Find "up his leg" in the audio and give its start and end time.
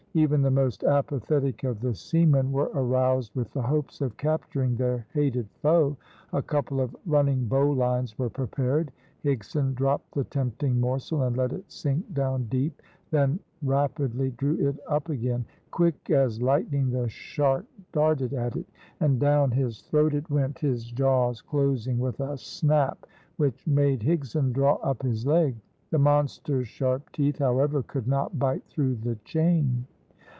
24.83-25.55